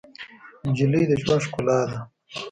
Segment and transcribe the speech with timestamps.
[0.67, 1.97] نجلۍ د ژوند ښکلا ده.